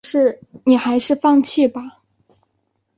[0.65, 1.99] 你还是放弃吧